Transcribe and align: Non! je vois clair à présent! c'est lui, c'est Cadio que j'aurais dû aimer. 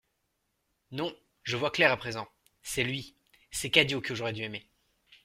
Non! 0.89 1.15
je 1.43 1.57
vois 1.57 1.69
clair 1.69 1.91
à 1.91 1.95
présent! 1.95 2.27
c'est 2.63 2.83
lui, 2.83 3.15
c'est 3.51 3.69
Cadio 3.69 4.01
que 4.01 4.15
j'aurais 4.15 4.33
dû 4.33 4.41
aimer. 4.41 4.67